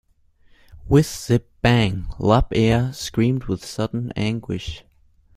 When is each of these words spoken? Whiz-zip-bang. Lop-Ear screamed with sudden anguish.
Whiz-zip-bang. 0.89 2.07
Lop-Ear 2.17 2.91
screamed 2.91 3.43
with 3.43 3.63
sudden 3.63 4.11
anguish. 4.15 4.83